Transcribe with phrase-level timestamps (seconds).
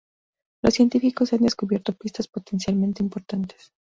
[0.63, 3.71] Los científicos han descubierto pistas potencialmente importantes.